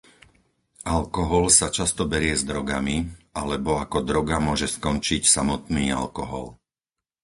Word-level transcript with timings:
Alkohol 0.97 1.45
sa 1.57 1.67
často 1.77 2.01
berie 2.11 2.33
s 2.37 2.41
drogami, 2.49 2.97
alebo 3.41 3.71
ako 3.83 3.97
droga 4.09 4.37
môže 4.47 4.65
skončiť 4.75 5.21
samotný 5.35 5.85
alkohol. 6.01 6.45